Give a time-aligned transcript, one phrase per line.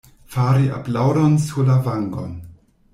[0.35, 2.37] Fari aplaŭdon sur la vangon.